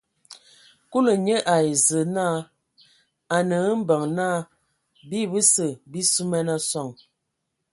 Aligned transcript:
Kulu 0.89 1.11
nye 1.25 1.37
ai 1.53 1.69
Zǝə 1.85 2.01
naa: 2.15 2.37
A 3.35 3.37
nǝ 3.49 3.57
hm 3.65 3.73
mbeŋ 3.83 4.03
naa 4.17 4.37
bii 5.09 5.29
bəse 5.31 5.67
bii 5.91 6.07
suman 6.13 6.47
a 6.55 6.57
soŋ. 6.69 6.89